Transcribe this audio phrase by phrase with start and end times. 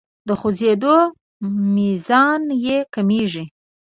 [0.27, 0.95] د خوځیدو
[1.75, 3.45] میزان یې کمیږي.